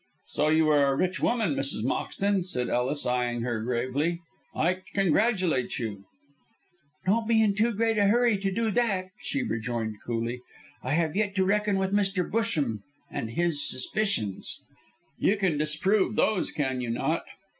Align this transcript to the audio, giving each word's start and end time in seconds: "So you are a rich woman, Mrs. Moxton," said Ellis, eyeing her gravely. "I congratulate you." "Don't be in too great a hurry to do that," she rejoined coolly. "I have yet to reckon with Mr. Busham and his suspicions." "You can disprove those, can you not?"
"So 0.25 0.47
you 0.47 0.67
are 0.69 0.87
a 0.91 0.95
rich 0.95 1.19
woman, 1.19 1.53
Mrs. 1.55 1.83
Moxton," 1.83 2.41
said 2.43 2.69
Ellis, 2.69 3.05
eyeing 3.05 3.41
her 3.43 3.61
gravely. 3.61 4.17
"I 4.55 4.81
congratulate 4.95 5.77
you." 5.77 6.05
"Don't 7.05 7.27
be 7.27 7.39
in 7.39 7.53
too 7.53 7.71
great 7.71 7.99
a 7.99 8.05
hurry 8.07 8.39
to 8.39 8.51
do 8.51 8.71
that," 8.71 9.09
she 9.19 9.43
rejoined 9.43 9.97
coolly. 10.03 10.41
"I 10.81 10.93
have 10.93 11.15
yet 11.15 11.35
to 11.35 11.45
reckon 11.45 11.77
with 11.77 11.93
Mr. 11.93 12.27
Busham 12.27 12.79
and 13.11 13.29
his 13.29 13.63
suspicions." 13.69 14.57
"You 15.19 15.37
can 15.37 15.59
disprove 15.59 16.15
those, 16.15 16.49
can 16.49 16.81
you 16.81 16.89
not?" 16.89 17.23